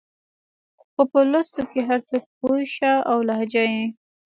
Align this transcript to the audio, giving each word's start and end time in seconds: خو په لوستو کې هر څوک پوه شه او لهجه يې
خو 0.89 1.01
په 1.11 1.19
لوستو 1.31 1.61
کې 1.71 1.79
هر 1.89 1.99
څوک 2.09 2.23
پوه 2.37 2.59
شه 2.75 2.91
او 3.11 3.17
لهجه 3.29 3.63
يې 3.75 3.85